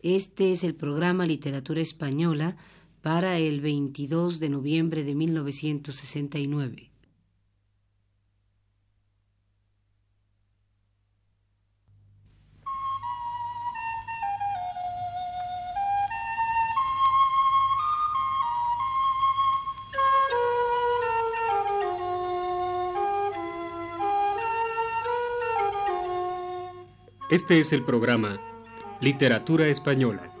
Este 0.00 0.52
es 0.52 0.62
el 0.62 0.76
programa 0.76 1.26
Literatura 1.26 1.80
Española 1.80 2.56
para 3.02 3.38
el 3.38 3.60
22 3.60 4.38
de 4.38 4.48
noviembre 4.48 5.02
de 5.02 5.14
1969. 5.16 6.92
Este 27.30 27.60
es 27.60 27.72
el 27.74 27.84
programa 27.84 28.40
Literatura 29.00 29.68
Española 29.68 30.32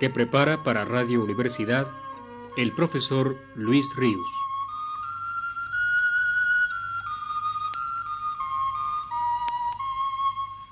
que 0.00 0.10
prepara 0.10 0.64
para 0.64 0.84
Radio 0.84 1.22
Universidad 1.22 1.86
el 2.56 2.72
profesor 2.72 3.36
Luis 3.54 3.86
Ríos. 3.96 4.26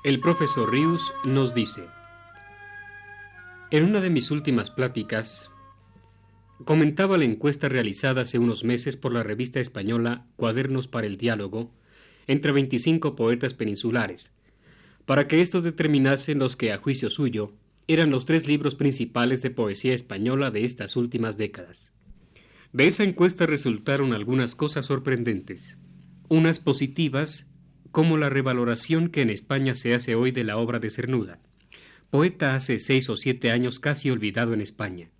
El 0.02 0.18
profesor 0.20 0.72
Ríos 0.72 1.12
nos 1.22 1.54
dice, 1.54 1.86
en 3.70 3.84
una 3.84 4.00
de 4.00 4.10
mis 4.10 4.32
últimas 4.32 4.72
pláticas, 4.72 5.52
comentaba 6.64 7.16
la 7.16 7.24
encuesta 7.24 7.68
realizada 7.68 8.22
hace 8.22 8.40
unos 8.40 8.64
meses 8.64 8.96
por 8.96 9.12
la 9.12 9.22
revista 9.22 9.60
española 9.60 10.26
Cuadernos 10.34 10.88
para 10.88 11.06
el 11.06 11.16
Diálogo 11.16 11.70
entre 12.26 12.50
25 12.50 13.14
poetas 13.14 13.54
peninsulares, 13.54 14.32
para 15.06 15.28
que 15.28 15.40
estos 15.40 15.62
determinasen 15.62 16.38
los 16.38 16.56
que, 16.56 16.72
a 16.72 16.78
juicio 16.78 17.10
suyo, 17.10 17.52
eran 17.86 18.10
los 18.10 18.24
tres 18.24 18.46
libros 18.48 18.74
principales 18.74 19.42
de 19.42 19.50
poesía 19.50 19.94
española 19.94 20.50
de 20.50 20.64
estas 20.64 20.96
últimas 20.96 21.36
décadas. 21.36 21.92
De 22.72 22.86
esa 22.86 23.04
encuesta 23.04 23.46
resultaron 23.46 24.12
algunas 24.12 24.54
cosas 24.54 24.86
sorprendentes, 24.86 25.78
unas 26.28 26.58
positivas, 26.58 27.46
como 27.92 28.16
la 28.16 28.30
revaloración 28.30 29.08
que 29.08 29.22
en 29.22 29.30
España 29.30 29.74
se 29.74 29.94
hace 29.94 30.14
hoy 30.14 30.32
de 30.32 30.44
la 30.44 30.56
obra 30.56 30.80
de 30.80 30.90
Cernuda, 30.90 31.38
poeta 32.10 32.54
hace 32.54 32.78
seis 32.78 33.08
o 33.10 33.16
siete 33.16 33.50
años 33.50 33.78
casi 33.78 34.10
olvidado 34.10 34.54
en 34.54 34.60
España. 34.60 35.10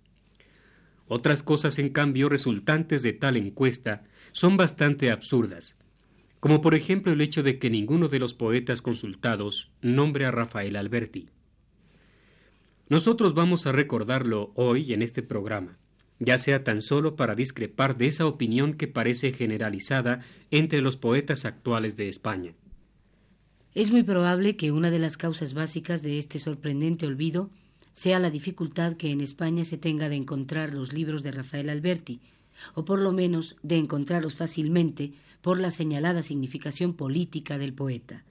Otras 1.07 1.43
cosas, 1.43 1.77
en 1.77 1.89
cambio, 1.89 2.29
resultantes 2.29 3.03
de 3.03 3.13
tal 3.13 3.37
encuesta 3.37 4.03
son 4.31 4.57
bastante 4.57 5.11
absurdas, 5.11 5.77
como 6.45 6.61
por 6.61 6.75
ejemplo 6.75 7.11
el 7.11 7.21
hecho 7.21 7.41
de 7.41 7.57
que 7.57 7.71
ninguno 7.71 8.07
de 8.07 8.19
los 8.19 8.35
poetas 8.35 8.83
consultados 8.83 9.71
nombre 9.81 10.25
a 10.25 10.31
Rafael 10.31 10.75
Alberti. 10.75 11.27
Nosotros 12.87 13.33
vamos 13.33 13.65
a 13.65 13.71
recordarlo 13.71 14.51
hoy 14.53 14.93
en 14.93 15.01
este 15.01 15.23
programa, 15.23 15.79
ya 16.19 16.37
sea 16.37 16.63
tan 16.63 16.83
solo 16.83 17.15
para 17.15 17.33
discrepar 17.33 17.97
de 17.97 18.05
esa 18.05 18.27
opinión 18.27 18.75
que 18.75 18.87
parece 18.87 19.31
generalizada 19.31 20.21
entre 20.51 20.81
los 20.81 20.97
poetas 20.97 21.45
actuales 21.45 21.97
de 21.97 22.09
España. 22.09 22.53
Es 23.73 23.91
muy 23.91 24.03
probable 24.03 24.55
que 24.55 24.71
una 24.71 24.91
de 24.91 24.99
las 24.99 25.17
causas 25.17 25.55
básicas 25.55 26.03
de 26.03 26.19
este 26.19 26.37
sorprendente 26.37 27.07
olvido 27.07 27.49
sea 27.91 28.19
la 28.19 28.29
dificultad 28.29 28.97
que 28.97 29.09
en 29.09 29.21
España 29.21 29.63
se 29.63 29.79
tenga 29.79 30.09
de 30.09 30.17
encontrar 30.17 30.75
los 30.75 30.93
libros 30.93 31.23
de 31.23 31.31
Rafael 31.31 31.71
Alberti, 31.71 32.21
o 32.73 32.85
por 32.85 32.99
lo 32.99 33.11
menos 33.11 33.55
de 33.63 33.77
encontrarlos 33.77 34.35
fácilmente 34.35 35.13
por 35.41 35.59
la 35.59 35.71
señalada 35.71 36.21
significación 36.21 36.93
política 36.93 37.57
del 37.57 37.73
poeta. 37.73 38.23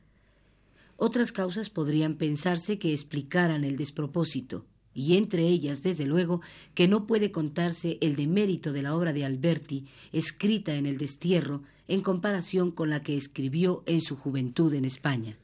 Otras 0.97 1.33
causas 1.33 1.71
podrían 1.71 2.15
pensarse 2.15 2.79
que 2.79 2.93
explicaran 2.93 3.65
el 3.65 3.77
despropósito, 3.77 4.65
y 4.95 5.17
entre 5.17 5.43
ellas, 5.43 5.83
desde 5.83 6.07
luego, 6.07 6.41
que 6.75 6.87
no 6.87 7.07
puede 7.07 7.33
contarse 7.33 7.99
el 8.01 8.15
demérito 8.15 8.73
de 8.73 8.83
la 8.83 8.95
obra 8.95 9.13
de 9.13 9.25
Alberti, 9.25 9.87
escrita 10.13 10.77
en 10.77 10.87
el 10.87 10.99
destierro, 10.99 11.63
en 11.89 12.01
comparación 12.01 12.71
con 12.71 12.91
la 12.91 13.03
que 13.03 13.17
escribió 13.17 13.83
en 13.87 14.01
su 14.01 14.17
juventud 14.17 14.73
en 14.75 14.85
España. 14.85 15.37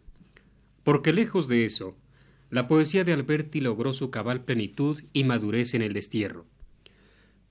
Porque 0.85 1.13
lejos 1.13 1.49
de 1.49 1.65
eso, 1.65 1.97
la 2.49 2.69
poesía 2.69 3.05
de 3.05 3.13
Alberti 3.13 3.61
logró 3.61 3.93
su 3.93 4.11
cabal 4.11 4.45
plenitud 4.45 5.03
y 5.13 5.25
madurez 5.25 5.75
en 5.75 5.83
el 5.83 5.93
destierro. 5.93 6.47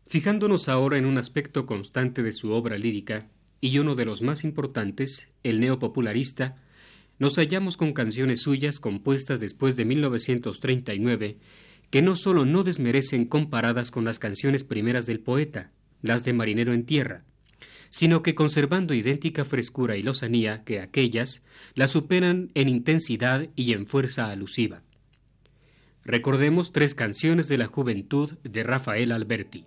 Fijándonos 0.09 0.69
ahora 0.69 0.97
en 0.97 1.05
un 1.05 1.19
aspecto 1.19 1.67
constante 1.67 2.23
de 2.23 2.33
su 2.33 2.51
obra 2.51 2.79
lírica, 2.79 3.27
y 3.61 3.77
uno 3.77 3.93
de 3.93 4.05
los 4.05 4.23
más 4.23 4.43
importantes, 4.43 5.27
el 5.43 5.59
neopopularista, 5.59 6.55
nos 7.19 7.35
hallamos 7.35 7.77
con 7.77 7.93
canciones 7.93 8.41
suyas 8.41 8.79
compuestas 8.79 9.39
después 9.39 9.75
de 9.75 9.85
1939 9.85 11.37
que 11.91 12.01
no 12.01 12.15
solo 12.15 12.43
no 12.43 12.63
desmerecen 12.63 13.25
comparadas 13.25 13.91
con 13.91 14.03
las 14.03 14.17
canciones 14.17 14.63
primeras 14.63 15.05
del 15.05 15.19
poeta, 15.19 15.69
las 16.01 16.23
de 16.23 16.33
Marinero 16.33 16.73
en 16.73 16.85
Tierra, 16.85 17.23
sino 17.91 18.23
que 18.23 18.33
conservando 18.33 18.95
idéntica 18.95 19.45
frescura 19.45 19.95
y 19.95 20.01
lozanía 20.01 20.63
que 20.63 20.79
aquellas, 20.79 21.43
las 21.75 21.91
superan 21.91 22.49
en 22.55 22.67
intensidad 22.67 23.47
y 23.55 23.73
en 23.73 23.85
fuerza 23.85 24.31
alusiva. 24.31 24.81
Recordemos 26.03 26.71
tres 26.71 26.95
canciones 26.95 27.47
de 27.47 27.59
la 27.59 27.67
juventud 27.67 28.39
de 28.43 28.63
Rafael 28.63 29.11
Alberti. 29.11 29.65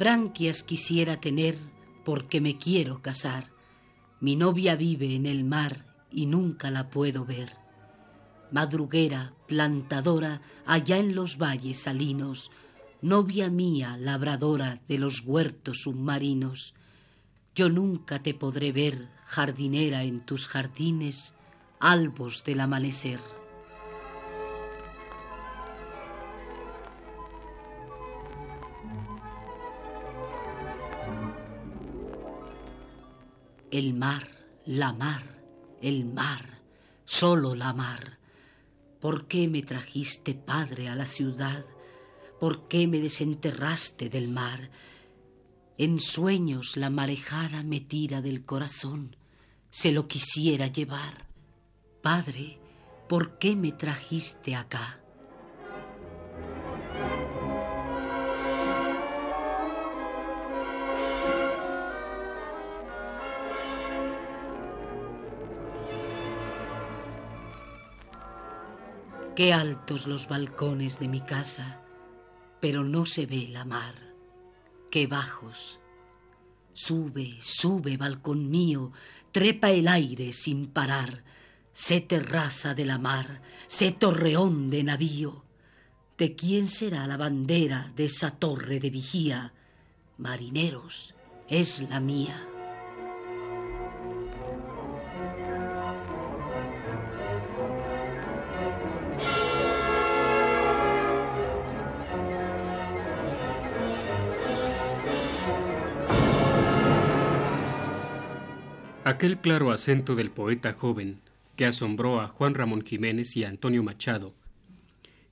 Branquias 0.00 0.62
quisiera 0.62 1.20
tener 1.20 1.58
porque 2.06 2.40
me 2.40 2.56
quiero 2.56 3.02
casar. 3.02 3.52
Mi 4.18 4.34
novia 4.34 4.74
vive 4.74 5.14
en 5.14 5.26
el 5.26 5.44
mar 5.44 5.84
y 6.10 6.24
nunca 6.24 6.70
la 6.70 6.88
puedo 6.88 7.26
ver. 7.26 7.52
Madruguera, 8.50 9.34
plantadora, 9.46 10.40
allá 10.64 10.96
en 10.96 11.14
los 11.14 11.36
valles 11.36 11.82
salinos, 11.82 12.50
novia 13.02 13.50
mía, 13.50 13.98
labradora 13.98 14.80
de 14.88 14.96
los 14.96 15.20
huertos 15.20 15.82
submarinos. 15.82 16.72
Yo 17.54 17.68
nunca 17.68 18.22
te 18.22 18.32
podré 18.32 18.72
ver, 18.72 19.10
jardinera 19.26 20.04
en 20.04 20.20
tus 20.20 20.48
jardines, 20.48 21.34
albos 21.78 22.42
del 22.42 22.60
amanecer. 22.60 23.20
El 33.70 33.94
mar, 33.94 34.26
la 34.66 34.92
mar, 34.92 35.22
el 35.80 36.04
mar, 36.04 36.60
solo 37.04 37.54
la 37.54 37.72
mar. 37.72 38.18
¿Por 39.00 39.28
qué 39.28 39.48
me 39.48 39.62
trajiste, 39.62 40.34
Padre, 40.34 40.88
a 40.88 40.96
la 40.96 41.06
ciudad? 41.06 41.64
¿Por 42.40 42.68
qué 42.68 42.86
me 42.86 42.98
desenterraste 42.98 44.08
del 44.08 44.28
mar? 44.28 44.70
En 45.78 46.00
sueños 46.00 46.76
la 46.76 46.90
marejada 46.90 47.62
me 47.62 47.80
tira 47.80 48.20
del 48.20 48.44
corazón, 48.44 49.16
se 49.70 49.92
lo 49.92 50.08
quisiera 50.08 50.66
llevar. 50.66 51.28
Padre, 52.02 52.58
¿por 53.08 53.38
qué 53.38 53.54
me 53.56 53.72
trajiste 53.72 54.56
acá? 54.56 54.99
Qué 69.36 69.52
altos 69.52 70.06
los 70.06 70.28
balcones 70.28 70.98
de 70.98 71.08
mi 71.08 71.20
casa, 71.20 71.80
pero 72.60 72.84
no 72.84 73.06
se 73.06 73.26
ve 73.26 73.48
la 73.48 73.64
mar. 73.64 73.94
Qué 74.90 75.06
bajos. 75.06 75.78
Sube, 76.72 77.38
sube, 77.40 77.96
balcón 77.96 78.50
mío, 78.50 78.92
trepa 79.30 79.70
el 79.70 79.86
aire 79.86 80.32
sin 80.32 80.66
parar. 80.66 81.22
Sé 81.72 82.00
terraza 82.00 82.74
de 82.74 82.84
la 82.84 82.98
mar, 82.98 83.40
sé 83.68 83.92
torreón 83.92 84.68
de 84.68 84.82
navío. 84.82 85.44
¿De 86.18 86.34
quién 86.34 86.66
será 86.66 87.06
la 87.06 87.16
bandera 87.16 87.92
de 87.94 88.06
esa 88.06 88.32
torre 88.32 88.80
de 88.80 88.90
vigía? 88.90 89.52
Marineros, 90.18 91.14
es 91.48 91.88
la 91.88 92.00
mía. 92.00 92.49
Aquel 109.20 109.36
claro 109.36 109.70
acento 109.70 110.14
del 110.14 110.30
poeta 110.30 110.72
joven, 110.72 111.20
que 111.54 111.66
asombró 111.66 112.22
a 112.22 112.28
Juan 112.28 112.54
Ramón 112.54 112.80
Jiménez 112.80 113.36
y 113.36 113.44
a 113.44 113.50
Antonio 113.50 113.82
Machado, 113.82 114.32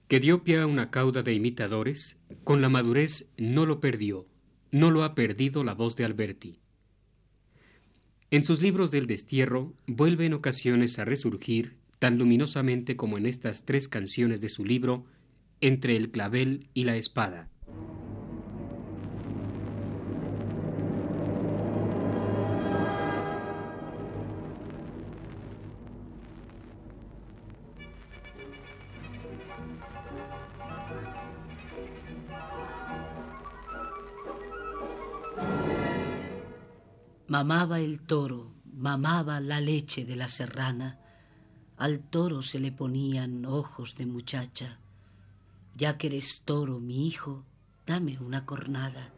que 0.09 0.21
dio 0.21 0.45
pie 0.45 0.59
a 0.59 0.67
una 0.67 0.91
cauda 0.91 1.23
de 1.23 1.33
imitadores, 1.33 2.19
con 2.45 2.61
la 2.61 2.69
madurez 2.69 3.31
no 3.39 3.65
lo 3.65 3.81
perdió, 3.81 4.27
no 4.73 4.91
lo 4.91 5.05
ha 5.05 5.15
perdido 5.15 5.65
la 5.65 5.73
voz 5.73 5.97
de 5.97 6.05
Alberti. 6.05 6.59
En 8.31 8.45
sus 8.45 8.61
libros 8.61 8.91
del 8.91 9.07
destierro 9.07 9.73
vuelve 9.87 10.27
en 10.27 10.35
ocasiones 10.35 10.99
a 10.99 11.07
resurgir 11.07 11.79
tan 11.99 12.19
luminosamente 12.19 12.95
como 12.95 13.17
en 13.17 13.25
estas 13.25 13.65
tres 13.65 13.89
canciones 13.89 14.43
de 14.43 14.51
su 14.51 14.67
libro 14.67 15.07
Entre 15.63 15.97
el 15.97 16.11
clavel 16.11 16.67
y 16.75 16.85
la 16.85 16.97
espada. 16.97 17.49
Mamaba 37.39 37.79
el 37.79 38.01
toro, 38.01 38.51
mamaba 38.65 39.39
la 39.39 39.61
leche 39.61 40.05
de 40.05 40.17
la 40.17 40.29
serrana. 40.29 40.99
Al 41.77 42.01
toro 42.01 42.43
se 42.43 42.59
le 42.59 42.73
ponían 42.73 43.45
ojos 43.47 43.95
de 43.95 44.07
muchacha. 44.07 44.81
Ya 45.77 45.99
que 45.99 46.09
eres 46.09 46.43
toro, 46.45 46.81
mi 46.81 47.07
hijo, 47.07 47.45
dame 47.87 48.19
una 48.19 48.45
cornada. 48.45 49.13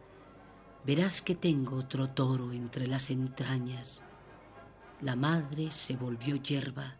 Verás 0.84 1.22
que 1.22 1.34
tengo 1.34 1.76
otro 1.76 2.10
toro 2.10 2.52
entre 2.52 2.86
las 2.86 3.08
entrañas. 3.08 4.02
La 5.00 5.16
madre 5.16 5.70
se 5.70 5.96
volvió 5.96 6.36
hierba 6.36 6.98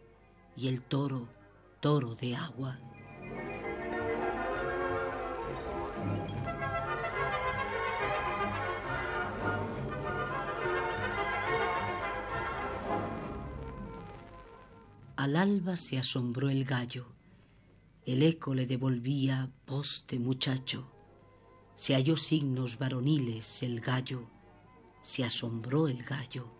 y 0.57 0.69
el 0.69 0.81
toro, 0.81 1.29
toro 1.81 2.15
de 2.15 2.35
agua. 2.35 2.79
Al 15.31 15.37
alba 15.37 15.77
se 15.77 15.97
asombró 15.97 16.51
el 16.51 16.65
gallo. 16.65 17.07
El 18.05 18.25
eco 18.25 18.53
le 18.53 18.67
devolvía 18.67 19.49
voz 19.65 20.05
de 20.09 20.19
muchacho. 20.19 20.91
Se 21.77 21.95
halló 21.95 22.17
signos 22.17 22.79
varoniles 22.79 23.63
el 23.63 23.81
gallo. 23.81 24.25
Se 25.03 25.23
asombró 25.23 25.87
el 25.87 26.03
gallo. 26.03 26.53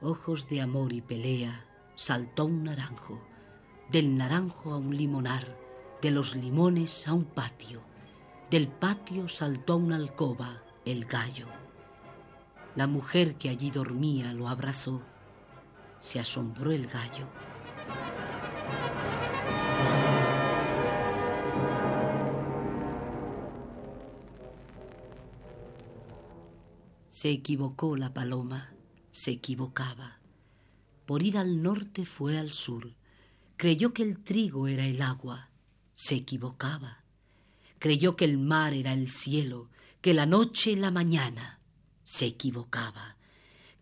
Ojos 0.00 0.48
de 0.48 0.60
amor 0.60 0.92
y 0.92 1.00
pelea, 1.00 1.66
saltó 1.96 2.44
un 2.44 2.62
naranjo. 2.62 3.20
Del 3.90 4.16
naranjo 4.16 4.70
a 4.70 4.76
un 4.76 4.96
limonar, 4.96 5.58
de 6.00 6.12
los 6.12 6.36
limones 6.36 7.08
a 7.08 7.12
un 7.12 7.24
patio. 7.24 7.82
Del 8.52 8.68
patio 8.68 9.28
saltó 9.28 9.72
a 9.72 9.76
una 9.78 9.96
alcoba 9.96 10.62
el 10.84 11.06
gallo. 11.06 11.48
La 12.76 12.86
mujer 12.86 13.34
que 13.34 13.48
allí 13.48 13.72
dormía 13.72 14.32
lo 14.32 14.46
abrazó 14.46 15.02
se 16.02 16.18
asombró 16.18 16.72
el 16.72 16.88
gallo. 16.88 17.28
Se 27.06 27.30
equivocó 27.30 27.96
la 27.96 28.12
paloma, 28.12 28.74
se 29.12 29.30
equivocaba. 29.30 30.18
Por 31.06 31.22
ir 31.22 31.38
al 31.38 31.62
norte 31.62 32.04
fue 32.04 32.36
al 32.36 32.50
sur. 32.50 32.96
Creyó 33.56 33.94
que 33.94 34.02
el 34.02 34.24
trigo 34.24 34.66
era 34.66 34.84
el 34.84 35.00
agua, 35.02 35.50
se 35.92 36.16
equivocaba. 36.16 37.04
Creyó 37.78 38.16
que 38.16 38.24
el 38.24 38.38
mar 38.38 38.74
era 38.74 38.92
el 38.92 39.12
cielo, 39.12 39.70
que 40.00 40.14
la 40.14 40.26
noche 40.26 40.74
la 40.74 40.90
mañana, 40.90 41.60
se 42.02 42.26
equivocaba 42.26 43.16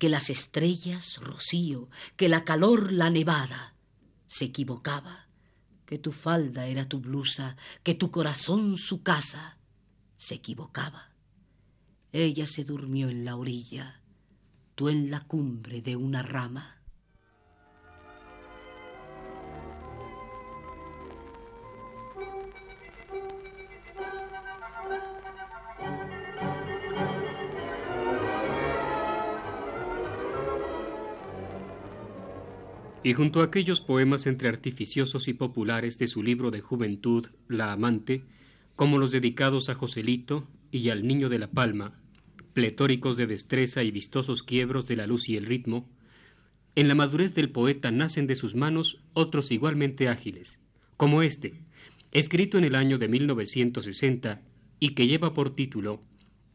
que 0.00 0.08
las 0.08 0.30
estrellas 0.30 1.18
rocío, 1.18 1.90
que 2.16 2.30
la 2.30 2.42
calor 2.42 2.90
la 2.90 3.10
nevada. 3.10 3.74
Se 4.26 4.46
equivocaba, 4.46 5.28
que 5.84 5.98
tu 5.98 6.10
falda 6.10 6.66
era 6.66 6.88
tu 6.88 7.00
blusa, 7.00 7.58
que 7.82 7.94
tu 7.94 8.10
corazón 8.10 8.78
su 8.78 9.02
casa. 9.02 9.58
Se 10.16 10.36
equivocaba. 10.36 11.12
Ella 12.12 12.46
se 12.46 12.64
durmió 12.64 13.10
en 13.10 13.26
la 13.26 13.36
orilla, 13.36 14.00
tú 14.74 14.88
en 14.88 15.10
la 15.10 15.20
cumbre 15.20 15.82
de 15.82 15.96
una 15.96 16.22
rama. 16.22 16.79
Y 33.02 33.14
junto 33.14 33.40
a 33.40 33.44
aquellos 33.44 33.80
poemas 33.80 34.26
entre 34.26 34.50
artificiosos 34.50 35.26
y 35.28 35.32
populares 35.32 35.96
de 35.96 36.06
su 36.06 36.22
libro 36.22 36.50
de 36.50 36.60
juventud, 36.60 37.28
La 37.48 37.72
Amante, 37.72 38.24
como 38.76 38.98
los 38.98 39.10
dedicados 39.10 39.70
a 39.70 39.74
Joselito 39.74 40.46
y 40.70 40.90
al 40.90 41.06
Niño 41.06 41.30
de 41.30 41.38
la 41.38 41.50
Palma, 41.50 41.98
pletóricos 42.52 43.16
de 43.16 43.26
destreza 43.26 43.82
y 43.84 43.90
vistosos 43.90 44.42
quiebros 44.42 44.86
de 44.86 44.96
la 44.96 45.06
luz 45.06 45.30
y 45.30 45.36
el 45.36 45.46
ritmo, 45.46 45.88
en 46.74 46.88
la 46.88 46.94
madurez 46.94 47.34
del 47.34 47.50
poeta 47.50 47.90
nacen 47.90 48.26
de 48.26 48.34
sus 48.34 48.54
manos 48.54 49.02
otros 49.14 49.50
igualmente 49.50 50.08
ágiles, 50.08 50.60
como 50.98 51.22
este, 51.22 51.62
escrito 52.12 52.58
en 52.58 52.64
el 52.64 52.74
año 52.74 52.98
de 52.98 53.08
1960 53.08 54.42
y 54.78 54.90
que 54.90 55.06
lleva 55.06 55.32
por 55.32 55.54
título 55.54 56.02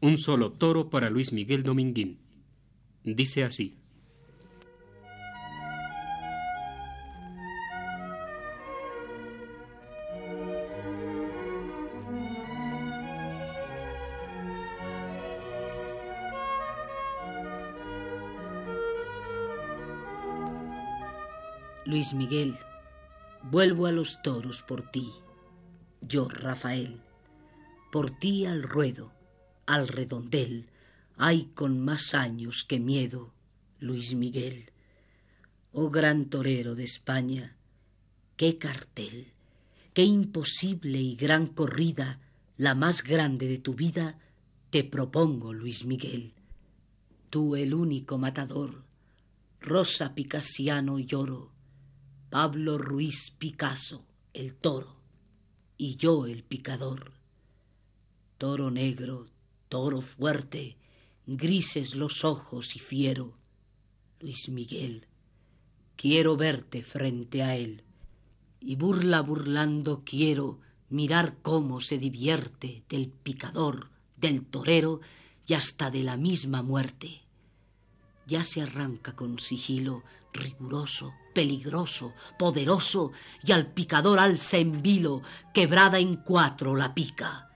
Un 0.00 0.16
solo 0.16 0.52
toro 0.52 0.90
para 0.90 1.10
Luis 1.10 1.32
Miguel 1.32 1.64
Dominguín. 1.64 2.18
Dice 3.02 3.42
así. 3.42 3.78
Luis 21.86 22.14
Miguel, 22.14 22.56
vuelvo 23.44 23.86
a 23.86 23.92
los 23.92 24.20
toros 24.20 24.60
por 24.62 24.90
ti, 24.90 25.08
yo 26.00 26.28
Rafael, 26.28 27.00
por 27.92 28.10
ti 28.10 28.44
al 28.44 28.64
ruedo, 28.64 29.12
al 29.66 29.86
redondel, 29.86 30.66
hay 31.16 31.44
con 31.54 31.78
más 31.78 32.12
años 32.14 32.64
que 32.64 32.80
miedo, 32.80 33.32
Luis 33.78 34.16
Miguel. 34.16 34.72
Oh 35.70 35.88
gran 35.88 36.24
torero 36.24 36.74
de 36.74 36.82
España, 36.82 37.56
qué 38.36 38.58
cartel, 38.58 39.28
qué 39.94 40.02
imposible 40.02 41.00
y 41.00 41.14
gran 41.14 41.46
corrida, 41.46 42.18
la 42.56 42.74
más 42.74 43.04
grande 43.04 43.46
de 43.46 43.58
tu 43.58 43.74
vida, 43.74 44.18
te 44.70 44.82
propongo, 44.82 45.52
Luis 45.52 45.84
Miguel. 45.84 46.32
Tú 47.30 47.54
el 47.54 47.74
único 47.74 48.18
matador, 48.18 48.82
Rosa 49.60 50.16
Picasiano 50.16 50.98
lloro, 50.98 51.54
Pablo 52.30 52.78
Ruiz 52.78 53.30
Picasso, 53.30 54.04
el 54.32 54.54
toro, 54.54 54.96
y 55.76 55.96
yo 55.96 56.26
el 56.26 56.42
picador. 56.42 57.12
Toro 58.38 58.70
negro, 58.70 59.26
toro 59.68 60.00
fuerte, 60.00 60.76
grises 61.26 61.94
los 61.94 62.24
ojos 62.24 62.76
y 62.76 62.78
fiero. 62.78 63.38
Luis 64.20 64.48
Miguel, 64.48 65.06
quiero 65.96 66.36
verte 66.36 66.82
frente 66.82 67.42
a 67.42 67.56
él, 67.56 67.84
y 68.60 68.76
burla 68.76 69.20
burlando 69.22 70.02
quiero 70.04 70.60
mirar 70.88 71.38
cómo 71.42 71.80
se 71.80 71.98
divierte 71.98 72.84
del 72.88 73.08
picador, 73.08 73.90
del 74.16 74.44
torero 74.44 75.00
y 75.46 75.54
hasta 75.54 75.90
de 75.90 76.02
la 76.02 76.16
misma 76.16 76.62
muerte 76.62 77.26
ya 78.26 78.42
se 78.42 78.60
arranca 78.60 79.14
con 79.14 79.38
sigilo 79.38 80.02
riguroso, 80.32 81.14
peligroso, 81.36 82.14
poderoso, 82.38 83.12
y 83.44 83.52
al 83.52 83.66
picador 83.66 84.18
alza 84.18 84.56
en 84.56 84.80
vilo, 84.80 85.20
quebrada 85.52 85.98
en 85.98 86.14
cuatro 86.14 86.74
la 86.74 86.94
pica, 86.94 87.50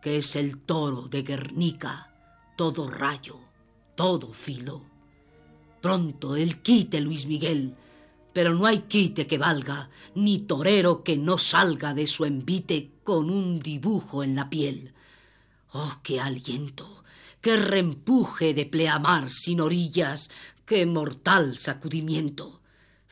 que 0.00 0.16
es 0.16 0.36
el 0.36 0.62
toro 0.62 1.02
de 1.02 1.20
Guernica, 1.20 2.14
todo 2.56 2.88
rayo, 2.88 3.38
todo 3.94 4.32
filo. 4.32 4.86
Pronto 5.82 6.34
el 6.34 6.62
quite, 6.62 6.98
Luis 7.02 7.26
Miguel, 7.26 7.74
pero 8.32 8.54
no 8.54 8.64
hay 8.64 8.78
quite 8.88 9.26
que 9.26 9.36
valga, 9.36 9.90
ni 10.14 10.38
torero 10.38 11.04
que 11.04 11.18
no 11.18 11.36
salga 11.36 11.92
de 11.92 12.06
su 12.06 12.24
envite 12.24 12.92
con 13.04 13.28
un 13.28 13.60
dibujo 13.60 14.24
en 14.24 14.34
la 14.34 14.48
piel. 14.48 14.94
Oh, 15.72 16.00
qué 16.02 16.22
aliento, 16.22 17.04
qué 17.42 17.58
reempuje 17.58 18.54
de 18.54 18.64
pleamar 18.64 19.28
sin 19.28 19.60
orillas, 19.60 20.30
qué 20.64 20.86
mortal 20.86 21.58
sacudimiento. 21.58 22.55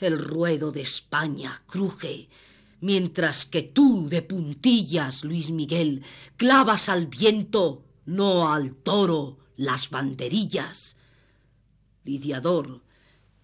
El 0.00 0.18
ruedo 0.18 0.72
de 0.72 0.80
España 0.80 1.62
cruje, 1.66 2.28
mientras 2.80 3.44
que 3.44 3.62
tú 3.62 4.08
de 4.08 4.22
puntillas, 4.22 5.24
Luis 5.24 5.50
Miguel, 5.50 6.02
clavas 6.36 6.88
al 6.88 7.06
viento, 7.06 7.84
no 8.04 8.52
al 8.52 8.74
toro, 8.74 9.38
las 9.56 9.90
banderillas. 9.90 10.96
Lidiador, 12.04 12.82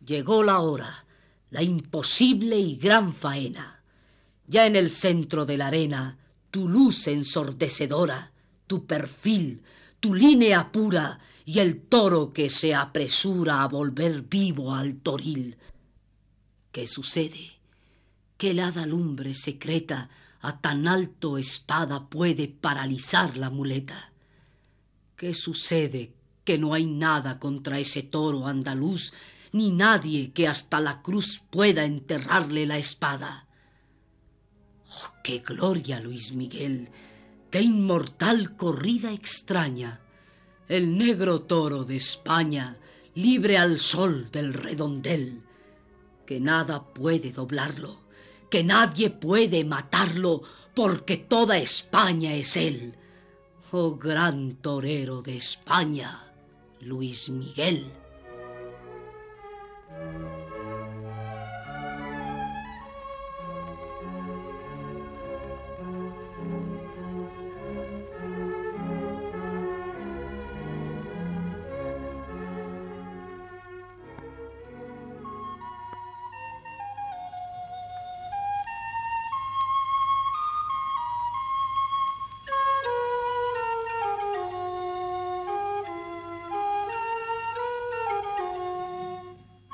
llegó 0.04 0.42
la 0.42 0.60
hora, 0.60 1.06
la 1.50 1.62
imposible 1.62 2.58
y 2.58 2.76
gran 2.76 3.14
faena. 3.14 3.76
Ya 4.46 4.66
en 4.66 4.74
el 4.74 4.90
centro 4.90 5.46
de 5.46 5.56
la 5.56 5.68
arena, 5.68 6.18
tu 6.50 6.68
luz 6.68 7.06
ensordecedora, 7.06 8.32
tu 8.66 8.86
perfil, 8.86 9.62
tu 10.00 10.14
línea 10.14 10.72
pura 10.72 11.20
y 11.44 11.60
el 11.60 11.80
toro 11.82 12.32
que 12.32 12.50
se 12.50 12.74
apresura 12.74 13.62
a 13.62 13.68
volver 13.68 14.22
vivo 14.22 14.74
al 14.74 14.96
toril. 14.96 15.56
¿Qué 16.72 16.86
sucede? 16.86 17.58
¿Qué 18.36 18.50
helada 18.50 18.86
lumbre 18.86 19.34
secreta 19.34 20.08
a 20.40 20.60
tan 20.60 20.86
alto 20.86 21.36
espada 21.36 22.08
puede 22.08 22.48
paralizar 22.48 23.36
la 23.36 23.50
muleta? 23.50 24.12
¿Qué 25.16 25.34
sucede 25.34 26.12
que 26.44 26.58
no 26.58 26.72
hay 26.72 26.86
nada 26.86 27.38
contra 27.38 27.78
ese 27.78 28.02
toro 28.02 28.46
andaluz, 28.46 29.12
ni 29.52 29.70
nadie 29.70 30.30
que 30.32 30.46
hasta 30.46 30.80
la 30.80 31.02
cruz 31.02 31.42
pueda 31.50 31.84
enterrarle 31.84 32.66
la 32.66 32.78
espada? 32.78 33.46
¡Oh, 34.88 35.12
qué 35.24 35.40
gloria, 35.40 36.00
Luis 36.00 36.32
Miguel! 36.32 36.88
¡Qué 37.50 37.60
inmortal 37.60 38.56
corrida 38.56 39.12
extraña! 39.12 40.00
El 40.68 40.96
negro 40.96 41.42
toro 41.42 41.84
de 41.84 41.96
España, 41.96 42.76
libre 43.16 43.58
al 43.58 43.80
sol 43.80 44.30
del 44.30 44.54
redondel, 44.54 45.42
que 46.30 46.38
nada 46.38 46.84
puede 46.84 47.32
doblarlo, 47.32 47.96
que 48.50 48.62
nadie 48.62 49.10
puede 49.10 49.64
matarlo, 49.64 50.42
porque 50.76 51.16
toda 51.16 51.58
España 51.58 52.36
es 52.36 52.56
él. 52.56 52.94
Oh 53.72 53.96
gran 53.96 54.52
torero 54.54 55.22
de 55.22 55.36
España, 55.36 56.32
Luis 56.82 57.30
Miguel. 57.30 57.84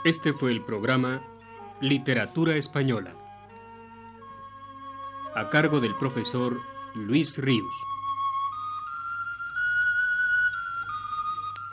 Este 0.06 0.32
fue 0.32 0.52
el 0.52 0.62
programa 0.62 1.20
Literatura 1.80 2.54
Española, 2.54 3.12
a 5.34 5.48
cargo 5.50 5.80
del 5.80 5.96
profesor 5.96 6.60
Luis 6.94 7.36
Ríos. 7.38 7.74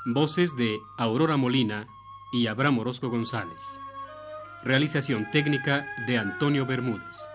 Voces 0.07 0.55
de 0.57 0.79
Aurora 0.97 1.37
Molina 1.37 1.85
y 2.31 2.47
Abraham 2.47 2.79
Orozco 2.79 3.07
González. 3.11 3.77
Realización 4.63 5.29
técnica 5.29 5.85
de 6.07 6.17
Antonio 6.17 6.65
Bermúdez. 6.65 7.32